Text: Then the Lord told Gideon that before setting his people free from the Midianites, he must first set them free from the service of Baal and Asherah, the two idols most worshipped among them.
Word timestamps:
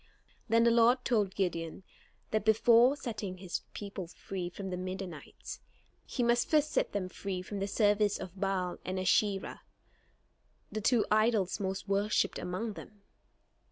Then 0.49 0.63
the 0.63 0.71
Lord 0.71 1.05
told 1.05 1.35
Gideon 1.35 1.83
that 2.31 2.43
before 2.43 2.95
setting 2.95 3.37
his 3.37 3.61
people 3.75 4.07
free 4.07 4.49
from 4.49 4.71
the 4.71 4.75
Midianites, 4.75 5.59
he 6.07 6.23
must 6.23 6.49
first 6.49 6.71
set 6.71 6.91
them 6.91 7.07
free 7.07 7.43
from 7.43 7.59
the 7.59 7.67
service 7.67 8.17
of 8.19 8.41
Baal 8.41 8.79
and 8.83 8.99
Asherah, 8.99 9.61
the 10.71 10.81
two 10.81 11.05
idols 11.11 11.59
most 11.59 11.87
worshipped 11.87 12.39
among 12.39 12.73
them. 12.73 13.03